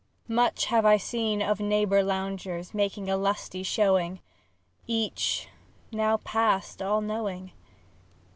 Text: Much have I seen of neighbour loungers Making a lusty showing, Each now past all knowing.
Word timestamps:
Much 0.27 0.65
have 0.65 0.83
I 0.83 0.97
seen 0.97 1.43
of 1.43 1.59
neighbour 1.59 2.01
loungers 2.01 2.73
Making 2.73 3.07
a 3.07 3.15
lusty 3.15 3.61
showing, 3.61 4.19
Each 4.87 5.47
now 5.91 6.17
past 6.17 6.81
all 6.81 7.01
knowing. 7.01 7.51